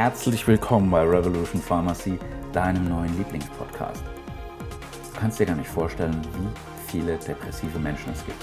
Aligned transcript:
herzlich 0.00 0.48
willkommen 0.48 0.90
bei 0.90 1.02
Revolution 1.02 1.60
Pharmacy, 1.60 2.18
deinem 2.54 2.88
neuen 2.88 3.18
Lieblingspodcast. 3.18 4.02
Du 4.02 5.20
kannst 5.20 5.38
dir 5.38 5.44
gar 5.44 5.56
nicht 5.56 5.68
vorstellen, 5.68 6.18
wie 6.38 6.90
viele 6.90 7.18
depressive 7.18 7.78
Menschen 7.78 8.14
es 8.14 8.24
gibt. 8.24 8.42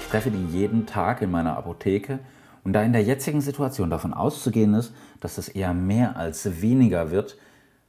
Ich 0.00 0.08
treffe 0.08 0.32
die 0.32 0.46
jeden 0.46 0.84
Tag 0.84 1.22
in 1.22 1.30
meiner 1.30 1.56
Apotheke 1.56 2.18
und 2.64 2.72
da 2.72 2.82
in 2.82 2.92
der 2.92 3.04
jetzigen 3.04 3.40
Situation 3.40 3.88
davon 3.88 4.14
auszugehen 4.14 4.74
ist, 4.74 4.92
dass 5.20 5.38
es 5.38 5.48
eher 5.48 5.74
mehr 5.74 6.16
als 6.16 6.60
weniger 6.60 7.12
wird, 7.12 7.38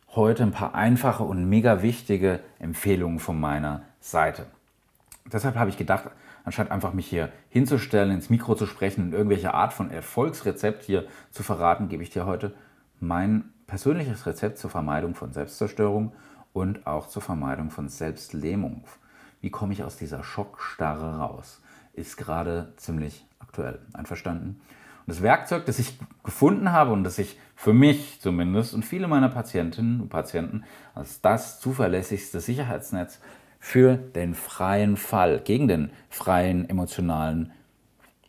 heute 0.09 0.43
ein 0.43 0.51
paar 0.51 0.75
einfache 0.75 1.23
und 1.23 1.49
mega 1.49 1.81
wichtige 1.81 2.41
Empfehlungen 2.59 3.17
von 3.17 3.39
meiner 3.39 3.81
Seite. 3.99 4.45
Deshalb 5.25 5.55
habe 5.55 5.71
ich 5.71 5.77
gedacht, 5.77 6.03
anstatt 6.45 6.69
einfach 6.69 6.93
mich 6.93 7.07
hier 7.07 7.29
hinzustellen, 7.49 8.11
ins 8.11 8.29
Mikro 8.29 8.53
zu 8.53 8.67
sprechen 8.67 9.05
und 9.05 9.13
irgendwelche 9.13 9.55
Art 9.55 9.73
von 9.73 9.89
Erfolgsrezept 9.89 10.83
hier 10.83 11.07
zu 11.31 11.41
verraten, 11.41 11.89
gebe 11.89 12.03
ich 12.03 12.11
dir 12.11 12.27
heute 12.27 12.53
mein 12.99 13.51
persönliches 13.67 14.25
Rezept 14.25 14.57
zur 14.57 14.69
Vermeidung 14.69 15.15
von 15.15 15.31
Selbstzerstörung 15.31 16.13
und 16.53 16.87
auch 16.87 17.07
zur 17.07 17.21
Vermeidung 17.21 17.69
von 17.69 17.89
Selbstlähmung. 17.89 18.83
Wie 19.41 19.51
komme 19.51 19.73
ich 19.73 19.83
aus 19.83 19.97
dieser 19.97 20.23
Schockstarre 20.23 21.17
raus? 21.17 21.61
Ist 21.93 22.17
gerade 22.17 22.73
ziemlich 22.77 23.25
aktuell. 23.39 23.79
Einverstanden? 23.93 24.61
Und 25.05 25.13
das 25.13 25.21
Werkzeug, 25.21 25.65
das 25.65 25.79
ich 25.79 25.97
gefunden 26.23 26.71
habe 26.71 26.91
und 26.91 27.03
das 27.03 27.17
ich 27.17 27.37
für 27.55 27.73
mich 27.73 28.19
zumindest 28.19 28.73
und 28.73 28.83
viele 28.83 29.07
meiner 29.07 29.29
Patientinnen 29.29 30.01
und 30.01 30.09
Patienten 30.09 30.63
als 30.95 31.21
das 31.21 31.59
zuverlässigste 31.59 32.39
Sicherheitsnetz 32.39 33.19
für 33.59 33.95
den 33.95 34.35
freien 34.35 34.97
Fall, 34.97 35.39
gegen 35.39 35.67
den 35.67 35.91
freien 36.09 36.69
emotionalen 36.69 37.51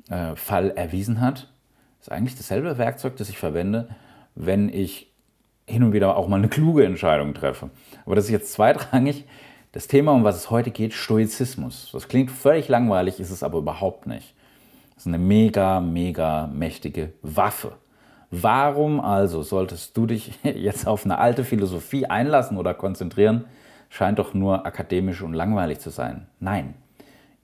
äh, 0.08 0.36
Fall 0.36 0.70
erwiesen 0.70 1.20
hat, 1.20 1.52
ist 2.00 2.12
eigentlich 2.12 2.36
dasselbe 2.36 2.78
Werkzeug, 2.78 3.16
das 3.16 3.28
ich 3.28 3.38
verwende, 3.38 3.88
wenn 4.38 4.68
ich 4.68 5.12
hin 5.66 5.82
und 5.82 5.92
wieder 5.92 6.16
auch 6.16 6.28
mal 6.28 6.36
eine 6.36 6.48
kluge 6.48 6.84
Entscheidung 6.84 7.34
treffe. 7.34 7.70
Aber 8.06 8.14
das 8.14 8.26
ist 8.26 8.30
jetzt 8.30 8.52
zweitrangig. 8.52 9.24
Das 9.72 9.88
Thema, 9.88 10.12
um 10.12 10.24
was 10.24 10.36
es 10.36 10.50
heute 10.50 10.70
geht, 10.70 10.94
Stoizismus. 10.94 11.90
Das 11.92 12.08
klingt 12.08 12.30
völlig 12.30 12.68
langweilig, 12.68 13.20
ist 13.20 13.30
es 13.30 13.42
aber 13.42 13.58
überhaupt 13.58 14.06
nicht. 14.06 14.34
Das 14.94 15.02
ist 15.02 15.08
eine 15.08 15.18
mega, 15.18 15.80
mega 15.80 16.46
mächtige 16.46 17.12
Waffe. 17.22 17.72
Warum 18.30 19.00
also 19.00 19.42
solltest 19.42 19.96
du 19.96 20.06
dich 20.06 20.32
jetzt 20.42 20.86
auf 20.86 21.04
eine 21.04 21.18
alte 21.18 21.44
Philosophie 21.44 22.06
einlassen 22.06 22.56
oder 22.56 22.74
konzentrieren, 22.74 23.44
scheint 23.90 24.18
doch 24.18 24.34
nur 24.34 24.66
akademisch 24.66 25.22
und 25.22 25.34
langweilig 25.34 25.80
zu 25.80 25.90
sein. 25.90 26.28
Nein, 26.40 26.74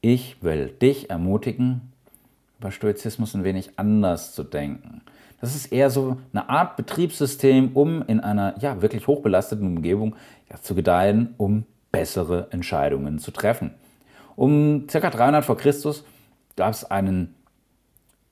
ich 0.00 0.42
will 0.42 0.68
dich 0.68 1.10
ermutigen, 1.10 1.92
über 2.60 2.70
Stoizismus 2.70 3.34
ein 3.34 3.44
wenig 3.44 3.78
anders 3.78 4.32
zu 4.34 4.44
denken. 4.44 5.02
Das 5.44 5.54
ist 5.54 5.72
eher 5.72 5.90
so 5.90 6.16
eine 6.32 6.48
Art 6.48 6.74
Betriebssystem, 6.76 7.72
um 7.74 8.02
in 8.06 8.20
einer 8.20 8.54
ja, 8.60 8.80
wirklich 8.80 9.06
hochbelasteten 9.06 9.66
Umgebung 9.66 10.16
ja, 10.50 10.58
zu 10.58 10.74
gedeihen, 10.74 11.34
um 11.36 11.66
bessere 11.92 12.48
Entscheidungen 12.50 13.18
zu 13.18 13.30
treffen. 13.30 13.74
Um 14.36 14.86
ca. 14.86 15.10
300 15.10 15.44
vor 15.44 15.58
Christus 15.58 16.02
gab 16.56 16.72
es 16.72 16.90
einen 16.90 17.34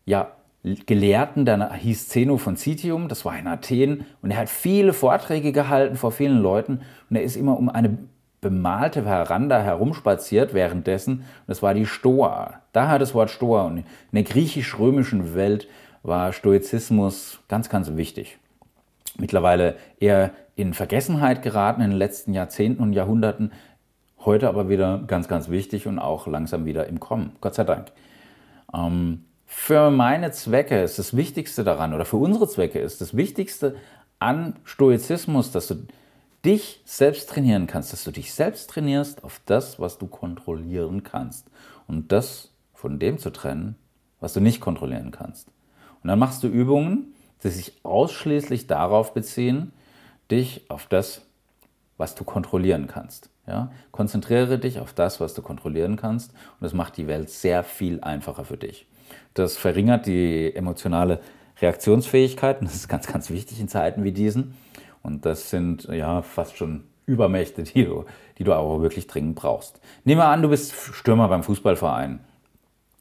ja, 0.06 0.32
Gelehrten, 0.62 1.44
der 1.44 1.74
hieß 1.74 2.08
Zeno 2.08 2.38
von 2.38 2.56
Citium, 2.56 3.08
das 3.08 3.26
war 3.26 3.38
in 3.38 3.46
Athen, 3.46 4.06
und 4.22 4.30
er 4.30 4.38
hat 4.38 4.48
viele 4.48 4.94
Vorträge 4.94 5.52
gehalten 5.52 5.96
vor 5.96 6.12
vielen 6.12 6.38
Leuten 6.38 6.80
und 7.10 7.16
er 7.16 7.22
ist 7.24 7.36
immer 7.36 7.58
um 7.58 7.68
eine 7.68 7.98
bemalte 8.40 9.02
Veranda 9.02 9.60
herumspaziert 9.60 10.54
währenddessen, 10.54 11.18
und 11.18 11.24
das 11.48 11.62
war 11.62 11.74
die 11.74 11.84
Stoa. 11.84 12.62
Daher 12.72 12.98
das 12.98 13.12
Wort 13.12 13.28
Stoa 13.28 13.66
und 13.66 13.76
in 13.78 13.84
der 14.12 14.22
griechisch-römischen 14.22 15.34
Welt 15.34 15.68
war 16.02 16.32
Stoizismus 16.32 17.40
ganz, 17.48 17.68
ganz 17.68 17.94
wichtig. 17.96 18.38
Mittlerweile 19.18 19.76
eher 20.00 20.32
in 20.56 20.74
Vergessenheit 20.74 21.42
geraten 21.42 21.80
in 21.82 21.90
den 21.90 21.98
letzten 21.98 22.34
Jahrzehnten 22.34 22.82
und 22.82 22.92
Jahrhunderten, 22.92 23.52
heute 24.24 24.48
aber 24.48 24.68
wieder 24.68 25.02
ganz, 25.06 25.28
ganz 25.28 25.48
wichtig 25.48 25.86
und 25.86 25.98
auch 25.98 26.26
langsam 26.26 26.64
wieder 26.64 26.86
im 26.86 27.00
Kommen. 27.00 27.36
Gott 27.40 27.54
sei 27.54 27.64
Dank. 27.64 27.92
Ähm, 28.72 29.24
für 29.46 29.90
meine 29.90 30.30
Zwecke 30.30 30.82
ist 30.82 30.98
das 30.98 31.14
Wichtigste 31.14 31.62
daran, 31.62 31.92
oder 31.92 32.04
für 32.04 32.16
unsere 32.16 32.48
Zwecke 32.48 32.78
ist 32.78 33.00
das 33.00 33.16
Wichtigste 33.16 33.76
an 34.18 34.56
Stoizismus, 34.64 35.50
dass 35.52 35.68
du 35.68 35.86
dich 36.44 36.80
selbst 36.84 37.28
trainieren 37.28 37.66
kannst, 37.66 37.92
dass 37.92 38.04
du 38.04 38.10
dich 38.10 38.32
selbst 38.32 38.70
trainierst 38.70 39.24
auf 39.24 39.40
das, 39.46 39.78
was 39.78 39.98
du 39.98 40.06
kontrollieren 40.06 41.02
kannst. 41.02 41.48
Und 41.86 42.12
das 42.12 42.50
von 42.72 42.98
dem 42.98 43.18
zu 43.18 43.30
trennen, 43.30 43.76
was 44.20 44.32
du 44.32 44.40
nicht 44.40 44.60
kontrollieren 44.60 45.10
kannst. 45.10 45.48
Und 46.02 46.08
dann 46.08 46.18
machst 46.18 46.42
du 46.42 46.48
Übungen, 46.48 47.14
die 47.42 47.48
sich 47.48 47.72
ausschließlich 47.82 48.66
darauf 48.66 49.14
beziehen, 49.14 49.72
dich 50.30 50.64
auf 50.68 50.86
das, 50.86 51.22
was 51.96 52.14
du 52.14 52.24
kontrollieren 52.24 52.86
kannst. 52.86 53.30
Ja? 53.46 53.70
Konzentriere 53.90 54.58
dich 54.58 54.78
auf 54.78 54.92
das, 54.92 55.20
was 55.20 55.34
du 55.34 55.42
kontrollieren 55.42 55.96
kannst 55.96 56.32
und 56.32 56.62
das 56.62 56.72
macht 56.72 56.96
die 56.96 57.06
Welt 57.06 57.30
sehr 57.30 57.64
viel 57.64 58.00
einfacher 58.00 58.44
für 58.44 58.56
dich. 58.56 58.86
Das 59.34 59.56
verringert 59.56 60.06
die 60.06 60.54
emotionale 60.54 61.20
Reaktionsfähigkeit 61.60 62.60
und 62.60 62.66
das 62.66 62.74
ist 62.74 62.88
ganz, 62.88 63.06
ganz 63.06 63.30
wichtig 63.30 63.60
in 63.60 63.68
Zeiten 63.68 64.04
wie 64.04 64.12
diesen. 64.12 64.54
Und 65.02 65.26
das 65.26 65.50
sind 65.50 65.84
ja 65.84 66.22
fast 66.22 66.56
schon 66.56 66.84
Übermächte, 67.06 67.64
die 67.64 67.84
du, 67.84 68.04
die 68.38 68.44
du 68.44 68.52
aber 68.52 68.80
wirklich 68.80 69.06
dringend 69.06 69.34
brauchst. 69.34 69.80
Nehmen 70.04 70.20
wir 70.20 70.26
an, 70.26 70.42
du 70.42 70.48
bist 70.48 70.72
Stürmer 70.72 71.28
beim 71.28 71.42
Fußballverein. 71.42 72.20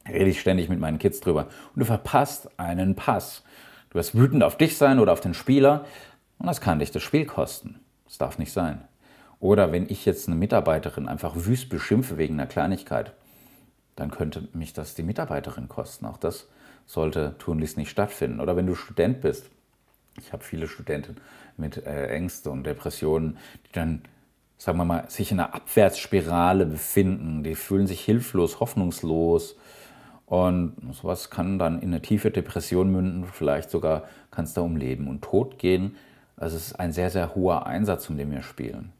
Rede 0.08 0.30
ich 0.30 0.40
ständig 0.40 0.68
mit 0.68 0.80
meinen 0.80 0.98
Kids 0.98 1.20
drüber. 1.20 1.48
Und 1.74 1.80
du 1.80 1.84
verpasst 1.84 2.48
einen 2.58 2.94
Pass. 2.94 3.42
Du 3.90 3.98
wirst 3.98 4.16
wütend 4.16 4.42
auf 4.42 4.56
dich 4.56 4.76
sein 4.76 4.98
oder 4.98 5.12
auf 5.12 5.20
den 5.20 5.34
Spieler. 5.34 5.84
Und 6.38 6.46
das 6.46 6.60
kann 6.60 6.78
dich 6.78 6.90
das 6.90 7.02
Spiel 7.02 7.26
kosten. 7.26 7.80
Das 8.06 8.18
darf 8.18 8.38
nicht 8.38 8.52
sein. 8.52 8.82
Oder 9.38 9.72
wenn 9.72 9.88
ich 9.88 10.04
jetzt 10.04 10.28
eine 10.28 10.36
Mitarbeiterin 10.36 11.08
einfach 11.08 11.34
wüst 11.36 11.68
beschimpfe 11.68 12.18
wegen 12.18 12.34
einer 12.34 12.46
Kleinigkeit 12.46 13.12
dann 13.96 14.10
könnte 14.10 14.48
mich 14.52 14.72
das 14.72 14.94
die 14.94 15.02
Mitarbeiterin 15.02 15.68
kosten. 15.68 16.06
Auch 16.06 16.16
das 16.16 16.48
sollte 16.86 17.36
tunlichst 17.38 17.76
nicht 17.76 17.90
stattfinden. 17.90 18.40
Oder 18.40 18.56
wenn 18.56 18.66
du 18.66 18.74
Student 18.74 19.20
bist, 19.20 19.50
ich 20.18 20.32
habe 20.32 20.42
viele 20.42 20.68
Studenten 20.68 21.16
mit 21.56 21.86
äh, 21.86 22.08
Ängsten 22.08 22.52
und 22.52 22.64
Depressionen, 22.64 23.38
die 23.66 23.72
dann, 23.72 24.02
sagen 24.58 24.78
wir 24.78 24.84
mal, 24.84 25.08
sich 25.08 25.30
in 25.30 25.40
einer 25.40 25.54
Abwärtsspirale 25.54 26.66
befinden, 26.66 27.44
die 27.44 27.54
fühlen 27.54 27.86
sich 27.86 28.00
hilflos, 28.00 28.60
hoffnungslos. 28.60 29.56
Und 30.32 30.72
sowas 30.92 31.28
kann 31.28 31.58
dann 31.58 31.80
in 31.80 31.90
eine 31.90 32.00
tiefe 32.00 32.30
Depression 32.30 32.90
münden, 32.90 33.26
vielleicht 33.30 33.68
sogar 33.68 34.04
kann 34.30 34.46
es 34.46 34.54
da 34.54 34.62
um 34.62 34.76
Leben 34.76 35.06
und 35.08 35.20
Tod 35.20 35.58
gehen. 35.58 35.94
Also 36.38 36.56
es 36.56 36.68
ist 36.68 36.80
ein 36.80 36.90
sehr, 36.90 37.10
sehr 37.10 37.34
hoher 37.34 37.66
Einsatz, 37.66 38.08
um 38.08 38.16
den 38.16 38.30
wir 38.30 38.40
spielen. 38.40 38.92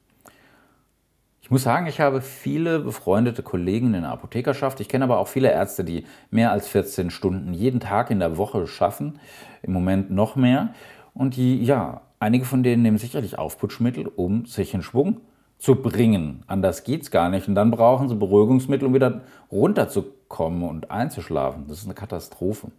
Ich 1.40 1.50
muss 1.50 1.62
sagen, 1.62 1.86
ich 1.86 2.00
habe 2.02 2.20
viele 2.20 2.80
befreundete 2.80 3.42
Kollegen 3.42 3.94
in 3.94 4.02
der 4.02 4.10
Apothekerschaft. 4.10 4.78
Ich 4.80 4.90
kenne 4.90 5.04
aber 5.04 5.16
auch 5.16 5.26
viele 5.26 5.50
Ärzte, 5.50 5.84
die 5.84 6.04
mehr 6.30 6.52
als 6.52 6.68
14 6.68 7.08
Stunden 7.08 7.54
jeden 7.54 7.80
Tag 7.80 8.10
in 8.10 8.18
der 8.18 8.36
Woche 8.36 8.66
schaffen. 8.66 9.18
Im 9.62 9.72
Moment 9.72 10.10
noch 10.10 10.36
mehr. 10.36 10.74
Und 11.14 11.36
die, 11.36 11.64
ja, 11.64 12.02
einige 12.20 12.44
von 12.44 12.62
denen 12.62 12.82
nehmen 12.82 12.98
sicherlich 12.98 13.38
Aufputschmittel, 13.38 14.06
um 14.06 14.44
sich 14.44 14.74
in 14.74 14.82
Schwung 14.82 15.22
zu 15.56 15.76
bringen. 15.76 16.42
Anders 16.46 16.84
geht 16.84 17.04
es 17.04 17.10
gar 17.10 17.30
nicht. 17.30 17.48
Und 17.48 17.54
dann 17.54 17.70
brauchen 17.70 18.10
sie 18.10 18.16
Beruhigungsmittel, 18.16 18.86
um 18.86 18.92
wieder 18.92 19.22
runterzukommen 19.50 20.21
und 20.40 20.90
einzuschlafen. 20.90 21.66
Das 21.68 21.78
ist 21.78 21.84
eine 21.84 21.94
Katastrophe. 21.94 22.70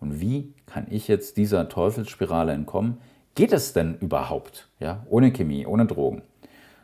Und 0.00 0.20
wie 0.20 0.54
kann 0.66 0.86
ich 0.90 1.08
jetzt 1.08 1.36
dieser 1.36 1.68
Teufelsspirale 1.68 2.52
entkommen? 2.52 2.98
Geht 3.34 3.52
es 3.52 3.72
denn 3.72 3.96
überhaupt? 3.98 4.68
Ja, 4.78 5.04
ohne 5.08 5.32
Chemie, 5.32 5.66
ohne 5.66 5.86
Drogen. 5.86 6.22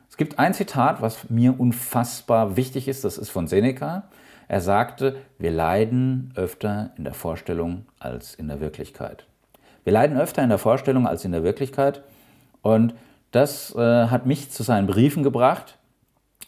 Es 0.09 0.17
gibt 0.17 0.39
ein 0.39 0.55
Zitat, 0.55 1.03
was 1.03 1.29
mir 1.31 1.59
unfassbar 1.59 2.57
wichtig 2.57 2.89
ist, 2.89 3.05
das 3.05 3.19
ist 3.19 3.31
von 3.31 3.49
Seneca. 3.49 4.05
Er 4.49 4.61
sagte, 4.61 5.17
wir 5.39 5.51
leiden 5.51 6.33
öfter 6.37 6.93
in 6.97 7.05
der 7.05 7.15
Vorstellung 7.15 7.87
als 7.99 8.35
in 8.35 8.49
der 8.49 8.61
Wirklichkeit. 8.61 9.27
Wir 9.85 9.93
leiden 9.93 10.19
öfter 10.19 10.43
in 10.43 10.49
der 10.49 10.59
Vorstellung 10.59 11.07
als 11.07 11.25
in 11.25 11.33
der 11.33 11.43
Wirklichkeit. 11.43 12.03
Und 12.63 12.95
das 13.33 13.75
äh, 13.75 14.07
hat 14.07 14.27
mich 14.27 14.51
zu 14.51 14.63
seinen 14.63 14.87
Briefen 14.87 15.23
gebracht 15.23 15.79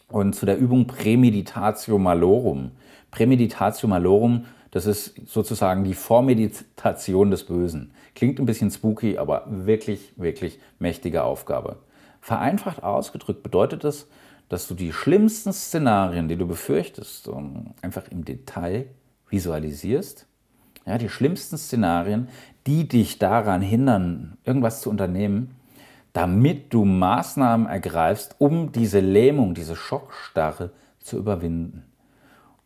und 0.07 0.35
zu 0.35 0.45
der 0.45 0.57
Übung 0.57 0.87
Prämeditatio 0.87 1.97
Malorum. 1.97 2.71
Prämeditatio 3.11 3.87
Malorum, 3.87 4.45
das 4.71 4.85
ist 4.85 5.15
sozusagen 5.27 5.83
die 5.83 5.95
Vormeditation 5.95 7.31
des 7.31 7.45
Bösen. 7.45 7.91
Klingt 8.15 8.39
ein 8.39 8.45
bisschen 8.45 8.69
spooky, 8.69 9.17
aber 9.17 9.45
wirklich, 9.47 10.13
wirklich 10.15 10.59
mächtige 10.77 11.23
Aufgabe. 11.23 11.77
Vereinfacht 12.21 12.83
ausgedrückt 12.83 13.43
bedeutet 13.43 13.83
das, 13.83 14.07
dass 14.47 14.67
du 14.67 14.73
die 14.73 14.93
schlimmsten 14.93 15.53
Szenarien, 15.53 16.27
die 16.27 16.35
du 16.35 16.47
befürchtest, 16.47 17.29
einfach 17.81 18.07
im 18.09 18.25
Detail 18.25 18.87
visualisierst. 19.29 20.25
Ja, 20.85 20.97
die 20.97 21.09
schlimmsten 21.09 21.57
Szenarien, 21.57 22.29
die 22.65 22.87
dich 22.87 23.19
daran 23.19 23.61
hindern, 23.61 24.37
irgendwas 24.43 24.81
zu 24.81 24.89
unternehmen, 24.89 25.55
damit 26.13 26.73
du 26.73 26.85
Maßnahmen 26.85 27.67
ergreifst, 27.67 28.35
um 28.39 28.71
diese 28.71 28.99
Lähmung, 28.99 29.53
diese 29.53 29.75
Schockstarre 29.75 30.71
zu 30.99 31.17
überwinden. 31.17 31.85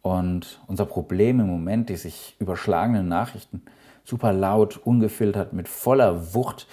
Und 0.04 0.62
unser 0.68 0.86
Problem 0.86 1.40
im 1.40 1.48
Moment, 1.48 1.90
die 1.90 1.96
sich 1.96 2.36
überschlagenen 2.38 3.08
Nachrichten, 3.08 3.64
super 4.04 4.34
laut, 4.34 4.78
ungefiltert, 4.78 5.54
mit 5.54 5.68
voller 5.68 6.36
Wucht 6.36 6.68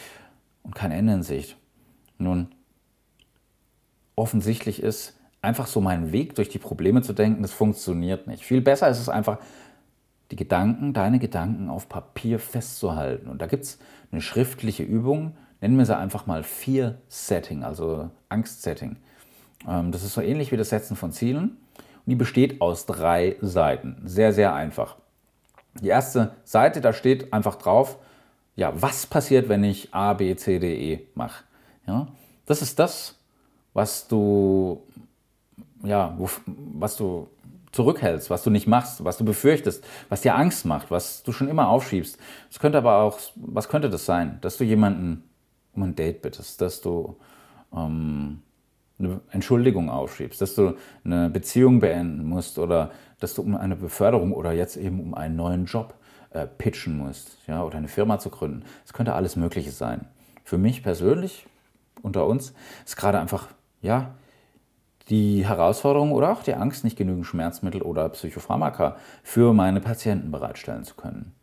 und 0.65 0.75
kein 0.75 0.91
Ende 0.91 1.15
in 1.15 1.23
Sicht. 1.23 1.56
Nun, 2.19 2.49
offensichtlich 4.17 4.82
ist, 4.82 5.17
einfach 5.43 5.69
so 5.69 5.81
meinen 5.81 6.12
Weg 6.12 6.35
durch 6.35 6.49
die 6.49 6.59
Probleme 6.59 7.03
zu 7.03 7.12
denken, 7.12 7.43
das 7.43 7.53
funktioniert 7.53 8.27
nicht. 8.27 8.44
Viel 8.44 8.61
besser 8.61 8.88
ist 8.88 8.99
es 8.99 9.09
einfach, 9.09 9.38
die 10.32 10.37
Gedanken, 10.37 10.93
deine 10.93 11.19
Gedanken 11.19 11.71
auf 11.71 11.88
Papier 11.88 12.41
festzuhalten. 12.41 13.29
Und 13.29 13.41
da 13.41 13.47
gibt 13.47 13.65
es 13.65 13.79
eine 14.12 14.21
schriftliche 14.21 14.82
Übung, 14.82 15.37
nennen 15.61 15.79
wir 15.79 15.87
sie 15.87 15.97
einfach 15.97 16.27
mal 16.27 16.43
vier 16.43 16.99
Setting, 17.09 17.62
also 17.62 18.11
Angstsetting. 18.29 18.97
Ähm, 19.69 19.93
das 19.93 20.03
ist 20.03 20.15
so 20.15 20.21
ähnlich 20.21 20.53
wie 20.53 20.56
das 20.56 20.71
Setzen 20.71 20.97
von 20.97 21.12
Zielen. 21.12 21.56
Und 22.05 22.11
die 22.11 22.17
besteht 22.17 22.61
aus 22.61 22.87
drei 22.87 23.37
Seiten. 23.41 24.02
Sehr, 24.05 24.32
sehr 24.32 24.55
einfach. 24.55 24.97
Die 25.81 25.88
erste 25.88 26.32
Seite, 26.44 26.81
da 26.81 26.93
steht 26.93 27.32
einfach 27.32 27.56
drauf, 27.56 27.99
ja, 28.56 28.73
was 28.75 29.06
passiert, 29.06 29.49
wenn 29.49 29.64
ich 29.64 29.94
A, 29.94 30.12
B, 30.14 30.35
C, 30.37 30.58
D, 30.58 30.93
E 30.93 31.06
mache. 31.14 31.44
Ja, 31.87 32.08
das 32.47 32.62
ist 32.62 32.79
das, 32.79 33.17
was 33.73 34.08
du, 34.08 34.82
ja, 35.82 36.17
was 36.47 36.97
du 36.97 37.29
zurückhältst, 37.73 38.31
was 38.31 38.43
du 38.43 38.50
nicht 38.50 38.67
machst, 38.67 39.05
was 39.05 39.17
du 39.17 39.25
befürchtest, 39.25 39.85
was 40.08 40.23
dir 40.23 40.35
Angst 40.35 40.67
macht, 40.67 40.91
was 40.91 41.23
du 41.23 41.32
schon 41.32 41.49
immer 41.49 41.69
aufschiebst. 41.69 42.19
Es 42.50 42.58
könnte 42.58 42.79
aber 42.79 42.96
auch, 42.99 43.19
was 43.37 43.69
könnte 43.69 43.88
das 43.88 44.05
sein? 44.06 44.38
Dass 44.41 44.56
du 44.56 44.64
jemanden 44.64 45.25
um 45.73 45.85
ein 45.85 45.94
Date 45.94 46.20
bittest, 46.20 46.61
dass 46.61 46.81
du 46.81 47.17
ähm, 47.75 48.43
eine 49.00 49.20
Entschuldigung 49.31 49.91
aufschiebst, 49.91 50.41
dass 50.41 50.55
du 50.55 50.75
eine 51.05 51.31
Beziehung 51.31 51.81
beenden 51.81 52.25
musst 52.25 52.58
oder 52.58 52.91
dass 53.19 53.35
du 53.35 53.43
um 53.43 53.56
eine 53.56 53.76
Beförderung 53.76 54.32
oder 54.32 54.52
jetzt 54.52 54.76
eben 54.76 55.00
um 55.00 55.14
einen 55.14 55.37
neuen 55.37 55.64
Job 55.64 55.94
äh, 56.31 56.47
pitchen 56.47 56.97
musst 56.99 57.38
ja, 57.47 57.62
oder 57.62 57.79
eine 57.79 57.88
Firma 57.88 58.19
zu 58.19 58.31
gründen. 58.31 58.64
Es 58.85 58.93
könnte 58.93 59.14
alles 59.14 59.37
Mögliche 59.37 59.70
sein. 59.73 60.06
Für 60.44 60.58
mich 60.58 60.82
persönlich, 60.82 61.47
unter 62.02 62.26
uns, 62.26 62.55
ist 62.85 62.97
gerade 62.97 63.19
einfach, 63.19 63.49
ja, 63.82 64.14
die 65.08 65.44
Herausforderung 65.46 66.12
oder 66.12 66.31
auch 66.31 66.43
die 66.43 66.55
Angst, 66.55 66.85
nicht 66.85 66.96
genügend 66.96 67.26
Schmerzmittel 67.26 67.82
oder 67.82 68.08
Psychopharmaka 68.11 68.96
für 69.25 69.53
meine 69.53 69.81
Patienten 69.81 70.31
bereitstellen 70.31 70.85
zu 70.85 70.94
können. 70.94 71.35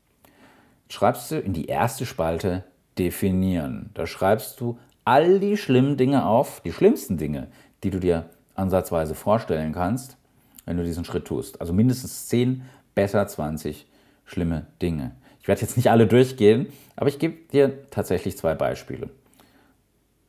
Schreibst 0.90 1.32
du 1.32 1.40
in 1.40 1.52
die 1.52 1.66
erste 1.66 2.06
Spalte 2.06 2.64
definieren. 2.98 3.90
Da 3.94 4.08
schreibst 4.08 4.60
du 4.62 4.80
all 5.08 5.40
die 5.40 5.56
schlimmen 5.56 5.96
Dinge 5.96 6.26
auf, 6.26 6.60
die 6.60 6.74
schlimmsten 6.74 7.18
Dinge, 7.18 7.48
die 7.86 7.92
du 7.92 8.00
dir 8.00 8.26
ansatzweise 8.56 9.16
vorstellen 9.16 9.72
kannst, 9.72 10.18
wenn 10.66 10.76
du 10.76 10.84
diesen 10.84 11.06
Schritt 11.06 11.24
tust. 11.24 11.62
Also 11.62 11.72
mindestens 11.72 12.28
10, 12.28 12.64
besser 12.94 13.26
20 13.26 13.88
schlimme 14.26 14.68
Dinge. 14.82 15.16
Ich 15.40 15.48
werde 15.48 15.62
jetzt 15.62 15.78
nicht 15.78 15.90
alle 15.90 16.08
durchgehen, 16.08 16.68
aber 16.98 17.08
ich 17.08 17.20
gebe 17.20 17.38
dir 17.54 17.90
tatsächlich 17.90 18.38
zwei 18.38 18.54
Beispiele. 18.54 19.10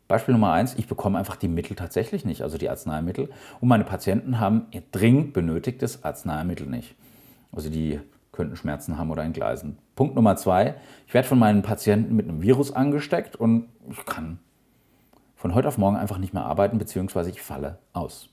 Beispiel 0.06 0.32
Nummer 0.32 0.52
eins, 0.52 0.76
ich 0.78 0.86
bekomme 0.86 1.18
einfach 1.18 1.34
die 1.34 1.48
Mittel 1.48 1.74
tatsächlich 1.74 2.24
nicht, 2.24 2.42
also 2.42 2.56
die 2.56 2.70
Arzneimittel. 2.70 3.30
Und 3.60 3.66
meine 3.66 3.82
Patienten 3.82 4.38
haben 4.38 4.66
ihr 4.70 4.84
dringend 4.92 5.32
benötigtes 5.32 6.04
Arzneimittel 6.04 6.68
nicht. 6.68 6.94
Also 7.50 7.68
die 7.68 7.98
könnten 8.30 8.54
Schmerzen 8.54 8.96
haben 8.96 9.10
oder 9.10 9.24
entgleisen. 9.24 9.76
Punkt 9.96 10.14
Nummer 10.14 10.36
zwei, 10.36 10.76
ich 11.08 11.14
werde 11.14 11.26
von 11.26 11.40
meinen 11.40 11.62
Patienten 11.62 12.14
mit 12.14 12.28
einem 12.28 12.42
Virus 12.42 12.70
angesteckt 12.70 13.34
und 13.34 13.66
ich 13.90 14.06
kann 14.06 14.38
von 15.38 15.54
heute 15.54 15.68
auf 15.68 15.78
morgen 15.78 15.96
einfach 15.96 16.18
nicht 16.18 16.34
mehr 16.34 16.44
arbeiten, 16.44 16.78
beziehungsweise 16.78 17.30
ich 17.30 17.40
falle 17.40 17.78
aus. 17.92 18.28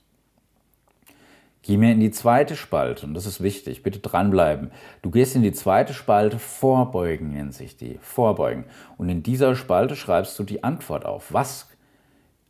Geh 1.62 1.76
mir 1.76 1.92
in 1.92 2.00
die 2.00 2.10
zweite 2.10 2.56
Spalte, 2.56 3.06
und 3.06 3.14
das 3.14 3.26
ist 3.26 3.42
wichtig, 3.42 3.84
bitte 3.84 4.00
dranbleiben. 4.00 4.72
Du 5.02 5.10
gehst 5.10 5.36
in 5.36 5.42
die 5.42 5.52
zweite 5.52 5.94
Spalte, 5.94 6.40
Vorbeugen 6.40 7.30
nennt 7.30 7.54
sich 7.54 7.76
die, 7.76 7.98
Vorbeugen. 8.00 8.64
Und 8.98 9.08
in 9.08 9.22
dieser 9.22 9.54
Spalte 9.54 9.94
schreibst 9.94 10.36
du 10.38 10.42
die 10.42 10.64
Antwort 10.64 11.06
auf. 11.06 11.32
Was 11.32 11.68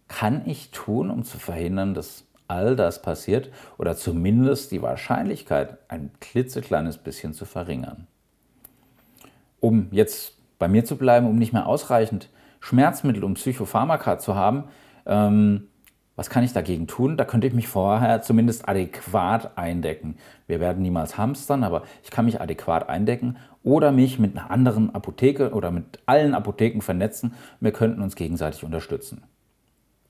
kann 0.08 0.42
ich 0.46 0.70
tun, 0.70 1.10
um 1.10 1.22
zu 1.22 1.38
verhindern, 1.38 1.92
dass 1.92 2.24
all 2.48 2.76
das 2.76 3.02
passiert 3.02 3.50
oder 3.76 3.94
zumindest 3.94 4.72
die 4.72 4.80
Wahrscheinlichkeit 4.80 5.78
ein 5.88 6.10
klitzekleines 6.20 6.96
bisschen 6.96 7.34
zu 7.34 7.44
verringern? 7.44 8.06
Um 9.60 9.88
jetzt 9.90 10.34
bei 10.58 10.68
mir 10.68 10.86
zu 10.86 10.96
bleiben, 10.96 11.26
um 11.26 11.36
nicht 11.36 11.52
mehr 11.52 11.66
ausreichend 11.66 12.30
Schmerzmittel 12.66 13.22
und 13.22 13.34
Psychopharmaka 13.34 14.18
zu 14.18 14.34
haben, 14.34 14.64
ähm, 15.06 15.68
was 16.16 16.30
kann 16.30 16.42
ich 16.42 16.52
dagegen 16.52 16.88
tun? 16.88 17.16
Da 17.16 17.24
könnte 17.24 17.46
ich 17.46 17.52
mich 17.52 17.68
vorher 17.68 18.22
zumindest 18.22 18.68
adäquat 18.68 19.56
eindecken. 19.56 20.16
Wir 20.48 20.58
werden 20.58 20.82
niemals 20.82 21.16
hamstern, 21.16 21.62
aber 21.62 21.82
ich 22.02 22.10
kann 22.10 22.24
mich 22.24 22.40
adäquat 22.40 22.88
eindecken 22.88 23.36
oder 23.62 23.92
mich 23.92 24.18
mit 24.18 24.36
einer 24.36 24.50
anderen 24.50 24.92
Apotheke 24.92 25.52
oder 25.52 25.70
mit 25.70 26.00
allen 26.06 26.34
Apotheken 26.34 26.80
vernetzen. 26.80 27.34
Wir 27.60 27.70
könnten 27.70 28.02
uns 28.02 28.16
gegenseitig 28.16 28.64
unterstützen. 28.64 29.22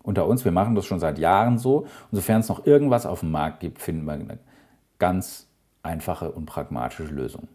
Unter 0.02 0.26
uns, 0.26 0.46
wir 0.46 0.52
machen 0.52 0.74
das 0.76 0.86
schon 0.86 1.00
seit 1.00 1.18
Jahren 1.18 1.58
so. 1.58 1.80
Und 1.80 2.12
sofern 2.12 2.40
es 2.40 2.48
noch 2.48 2.64
irgendwas 2.64 3.04
auf 3.04 3.20
dem 3.20 3.32
Markt 3.32 3.60
gibt, 3.60 3.82
finden 3.82 4.06
wir 4.06 4.12
eine 4.12 4.38
ganz 4.98 5.46
einfache 5.82 6.30
und 6.30 6.46
pragmatische 6.46 7.04
Lösung. 7.04 7.48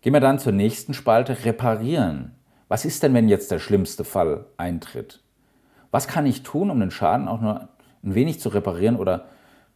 Gehen 0.00 0.14
wir 0.14 0.20
dann 0.20 0.38
zur 0.38 0.52
nächsten 0.52 0.94
Spalte, 0.94 1.44
reparieren. 1.44 2.35
Was 2.68 2.84
ist 2.84 3.02
denn, 3.02 3.14
wenn 3.14 3.28
jetzt 3.28 3.50
der 3.50 3.58
schlimmste 3.58 4.04
Fall 4.04 4.46
eintritt? 4.56 5.20
Was 5.90 6.08
kann 6.08 6.26
ich 6.26 6.42
tun, 6.42 6.70
um 6.70 6.80
den 6.80 6.90
Schaden 6.90 7.28
auch 7.28 7.40
nur 7.40 7.68
ein 8.02 8.14
wenig 8.14 8.40
zu 8.40 8.48
reparieren 8.48 8.96
oder 8.96 9.26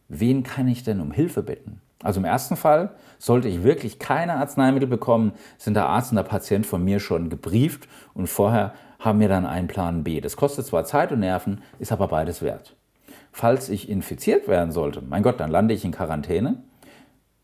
wen 0.09 0.43
kann 0.43 0.67
ich 0.67 0.83
denn 0.83 0.99
um 0.99 1.11
Hilfe 1.11 1.41
bitten? 1.41 1.81
Also 2.03 2.19
im 2.19 2.25
ersten 2.25 2.57
Fall 2.57 2.91
sollte 3.17 3.47
ich 3.47 3.63
wirklich 3.63 3.99
keine 3.99 4.33
Arzneimittel 4.33 4.87
bekommen, 4.87 5.33
sind 5.57 5.75
der 5.75 5.87
Arzt 5.87 6.11
und 6.11 6.15
der 6.17 6.23
Patient 6.23 6.65
von 6.65 6.83
mir 6.83 6.99
schon 6.99 7.29
gebrieft 7.29 7.87
und 8.13 8.27
vorher 8.27 8.73
haben 8.99 9.19
wir 9.19 9.29
dann 9.29 9.45
einen 9.45 9.67
Plan 9.67 10.03
B. 10.03 10.19
Das 10.19 10.35
kostet 10.35 10.65
zwar 10.65 10.83
Zeit 10.83 11.11
und 11.11 11.19
Nerven, 11.19 11.61
ist 11.79 11.91
aber 11.91 12.07
beides 12.07 12.41
wert. 12.41 12.75
Falls 13.31 13.69
ich 13.69 13.89
infiziert 13.89 14.47
werden 14.47 14.71
sollte, 14.71 15.01
mein 15.01 15.23
Gott, 15.23 15.39
dann 15.39 15.51
lande 15.51 15.73
ich 15.73 15.85
in 15.85 15.91
Quarantäne. 15.91 16.61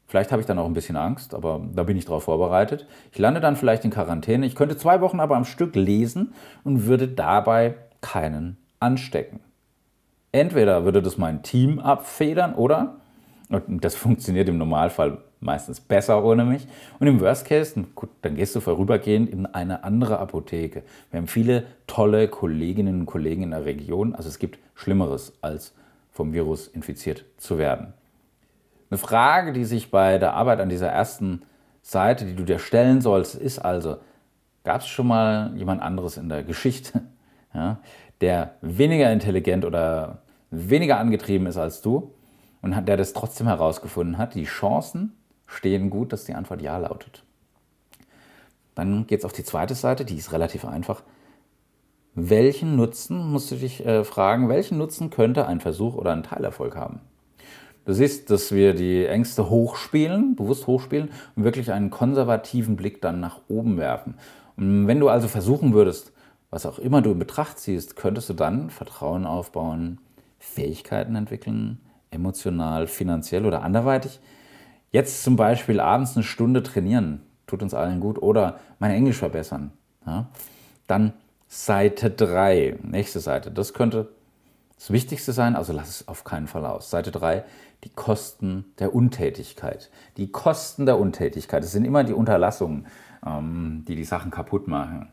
Vielleicht 0.07 0.31
habe 0.31 0.42
ich 0.42 0.45
dann 0.45 0.57
auch 0.57 0.65
ein 0.65 0.74
bisschen 0.74 0.95
Angst, 0.95 1.33
aber 1.33 1.62
da 1.74 1.83
bin 1.83 1.98
ich 1.98 2.06
darauf 2.06 2.24
vorbereitet. 2.24 2.88
Ich 3.12 3.19
lande 3.19 3.42
dann 3.42 3.57
vielleicht 3.57 3.83
in 3.83 3.92
Quarantäne. 3.92 4.45
Ich 4.45 4.56
könnte 4.56 4.77
zwei 4.77 5.01
Wochen 5.01 5.19
aber 5.19 5.36
am 5.36 5.44
Stück 5.44 5.75
lesen 5.75 6.33
und 6.63 6.86
würde 6.86 7.09
dabei 7.09 7.75
keinen 8.00 8.57
anstecken. 8.80 9.42
Entweder 10.31 10.86
würde 10.86 11.01
das 11.01 11.18
mein 11.18 11.44
Team 11.44 11.80
abfedern 11.80 12.54
oder, 12.56 12.95
und 13.50 13.83
das 13.83 13.95
funktioniert 13.95 14.48
im 14.48 14.57
Normalfall 14.57 15.18
meistens 15.39 15.80
besser 15.80 16.24
ohne 16.24 16.45
mich, 16.45 16.68
und 17.00 17.07
im 17.07 17.19
Worst 17.19 17.45
Case, 17.45 17.86
gut, 17.94 18.09
dann 18.21 18.36
gehst 18.36 18.56
du 18.56 18.59
vorübergehend 18.59 19.30
in 19.30 19.45
eine 19.45 19.83
andere 19.83 20.19
Apotheke. 20.19 20.83
Wir 21.11 21.19
haben 21.19 21.28
viele 21.28 21.66
tolle 21.85 22.28
Kolleginnen 22.28 23.02
und 23.02 23.06
Kollegen 23.06 23.44
in 23.44 23.52
der 23.52 23.66
Region, 23.66 24.16
also 24.16 24.30
es 24.30 24.40
gibt 24.40 24.57
Schlimmeres, 24.73 25.33
als 25.42 25.73
vom 26.11 26.33
Virus 26.33 26.68
infiziert 26.68 27.26
zu 27.37 27.57
werden. 27.57 27.94
Eine 28.89 28.97
Frage, 28.97 29.53
die 29.53 29.65
sich 29.65 29.91
bei 29.91 30.17
der 30.17 30.33
Arbeit 30.33 30.59
an 30.59 30.69
dieser 30.69 30.89
ersten 30.89 31.41
Seite, 31.81 32.25
die 32.25 32.35
du 32.35 32.44
dir 32.44 32.59
stellen 32.59 33.01
sollst, 33.01 33.35
ist 33.35 33.59
also, 33.59 33.97
gab 34.63 34.81
es 34.81 34.87
schon 34.87 35.07
mal 35.07 35.53
jemand 35.56 35.81
anderes 35.81 36.17
in 36.17 36.29
der 36.29 36.44
Geschichte, 36.44 37.01
ja, 37.53 37.79
der 38.21 38.56
weniger 38.61 39.11
intelligent 39.11 39.65
oder 39.65 40.19
weniger 40.49 40.99
angetrieben 40.99 41.47
ist 41.47 41.57
als 41.57 41.81
du 41.81 42.13
und 42.61 42.87
der 42.87 42.97
das 42.97 43.13
trotzdem 43.13 43.47
herausgefunden 43.47 44.17
hat, 44.17 44.35
die 44.35 44.45
Chancen 44.45 45.15
stehen 45.45 45.89
gut, 45.89 46.11
dass 46.11 46.25
die 46.25 46.33
Antwort 46.33 46.61
Ja 46.61 46.77
lautet. 46.77 47.23
Dann 48.75 49.07
geht 49.07 49.19
es 49.19 49.25
auf 49.25 49.33
die 49.33 49.44
zweite 49.44 49.75
Seite, 49.75 50.06
die 50.06 50.17
ist 50.17 50.31
relativ 50.31 50.65
einfach. 50.65 51.03
Welchen 52.13 52.75
Nutzen, 52.75 53.31
musst 53.31 53.51
du 53.51 53.56
dich 53.56 53.85
äh, 53.85 54.03
fragen, 54.03 54.49
welchen 54.49 54.77
Nutzen 54.77 55.09
könnte 55.09 55.47
ein 55.47 55.61
Versuch 55.61 55.95
oder 55.95 56.11
ein 56.11 56.23
Teilerfolg 56.23 56.75
haben? 56.75 57.01
Du 57.87 57.94
siehst, 57.94 58.29
dass 58.31 58.51
wir 58.51 58.73
die 58.73 59.06
Ängste 59.06 59.49
hochspielen, 59.49 60.35
bewusst 60.35 60.67
hochspielen 60.67 61.09
und 61.37 61.45
wirklich 61.45 61.71
einen 61.71 61.89
konservativen 61.89 62.75
Blick 62.75 63.01
dann 63.01 63.21
nach 63.21 63.39
oben 63.47 63.77
werfen. 63.77 64.15
Und 64.57 64.87
wenn 64.87 64.99
du 64.99 65.07
also 65.07 65.29
versuchen 65.29 65.73
würdest, 65.73 66.11
was 66.49 66.65
auch 66.65 66.79
immer 66.79 67.01
du 67.01 67.11
in 67.11 67.19
Betracht 67.19 67.59
ziehst, 67.59 67.95
könntest 67.95 68.27
du 68.27 68.33
dann 68.33 68.69
Vertrauen 68.71 69.25
aufbauen, 69.25 69.99
Fähigkeiten 70.37 71.15
entwickeln, 71.15 71.79
emotional, 72.11 72.87
finanziell 72.87 73.45
oder 73.45 73.61
anderweitig. 73.61 74.19
Jetzt 74.91 75.23
zum 75.23 75.37
Beispiel 75.37 75.79
abends 75.79 76.17
eine 76.17 76.25
Stunde 76.25 76.63
trainieren, 76.63 77.21
tut 77.45 77.63
uns 77.63 77.73
allen 77.73 78.01
gut, 78.01 78.21
oder 78.21 78.59
mein 78.79 78.91
Englisch 78.91 79.17
verbessern. 79.17 79.71
Ja? 80.06 80.27
Dann 80.87 81.13
Seite 81.47 82.09
3, 82.11 82.79
nächste 82.83 83.21
Seite, 83.21 83.49
das 83.49 83.73
könnte 83.73 84.09
das 84.78 84.92
Wichtigste 84.92 85.34
sein, 85.34 85.56
also 85.56 85.74
lass 85.74 85.90
es 85.90 86.07
auf 86.07 86.24
keinen 86.24 86.48
Fall 86.48 86.66
aus. 86.66 86.90
Seite 86.90 87.12
3, 87.12 87.44
die 87.84 87.90
Kosten 87.90 88.66
der 88.80 88.94
Untätigkeit. 88.94 89.90
Die 90.18 90.31
Kosten 90.31 90.86
der 90.86 91.00
Untätigkeit, 91.00 91.64
das 91.64 91.72
sind 91.72 91.86
immer 91.86 92.04
die 92.04 92.14
Unterlassungen, 92.14 92.88
ähm, 93.26 93.84
die 93.88 93.96
die 93.96 94.04
Sachen 94.04 94.31
kaputt 94.31 94.68
machen. 94.68 95.10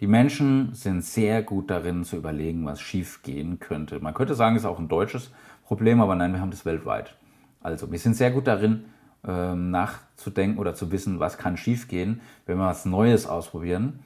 Die 0.00 0.06
Menschen 0.06 0.74
sind 0.74 1.04
sehr 1.04 1.42
gut 1.42 1.70
darin 1.70 2.04
zu 2.04 2.16
überlegen, 2.16 2.66
was 2.66 2.80
schief 2.80 3.22
gehen 3.22 3.60
könnte. 3.60 4.00
Man 4.00 4.14
könnte 4.14 4.34
sagen, 4.34 4.56
es 4.56 4.62
ist 4.62 4.66
auch 4.68 4.78
ein 4.78 4.88
deutsches 4.88 5.30
Problem, 5.64 6.00
aber 6.00 6.14
nein, 6.16 6.32
wir 6.32 6.40
haben 6.40 6.50
das 6.50 6.66
weltweit. 6.66 7.16
Also, 7.62 7.90
wir 7.92 7.98
sind 7.98 8.14
sehr 8.14 8.30
gut 8.30 8.46
darin, 8.46 8.86
ähm, 9.26 9.70
nachzudenken 9.70 10.58
oder 10.58 10.74
zu 10.74 10.90
wissen, 10.90 11.20
was 11.20 11.38
kann 11.38 11.56
schief 11.56 11.88
gehen, 11.88 12.20
wenn 12.46 12.58
wir 12.58 12.66
was 12.66 12.84
Neues 12.84 13.26
ausprobieren. 13.26 14.00